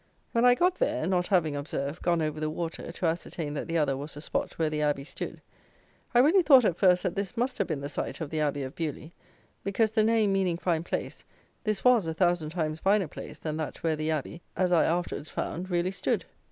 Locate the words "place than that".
13.07-13.83